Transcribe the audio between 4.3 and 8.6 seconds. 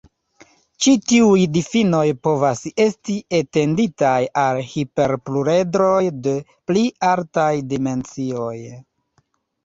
al hiperpluredroj de pli altaj dimensioj.